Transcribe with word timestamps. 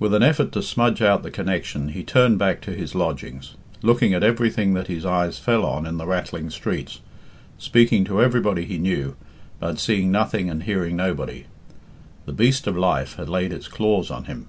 With 0.00 0.12
an 0.12 0.24
effort 0.24 0.50
to 0.54 0.60
smudge 0.60 1.00
out 1.00 1.22
the 1.22 1.30
connection 1.30 1.90
he 1.90 2.02
turned 2.02 2.36
back 2.36 2.60
to 2.62 2.72
his 2.72 2.96
lodgings, 2.96 3.54
looking 3.80 4.12
at 4.12 4.24
everything 4.24 4.74
that 4.74 4.88
his 4.88 5.06
eyes 5.06 5.38
fell 5.38 5.64
on 5.64 5.86
in 5.86 5.98
the 5.98 6.06
rattling 6.08 6.50
streets, 6.50 6.98
speaking 7.58 8.04
to 8.06 8.20
everybody 8.20 8.64
he 8.64 8.76
knew, 8.76 9.14
but 9.60 9.78
seeing 9.78 10.10
nothing 10.10 10.50
and 10.50 10.64
hearing 10.64 10.96
nobody. 10.96 11.44
The 12.26 12.32
beast 12.32 12.66
of 12.66 12.76
life 12.76 13.14
had 13.14 13.28
laid 13.28 13.52
its 13.52 13.68
claws 13.68 14.10
on 14.10 14.24
him. 14.24 14.48